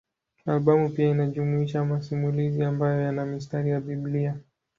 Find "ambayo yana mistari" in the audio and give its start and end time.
2.63-3.69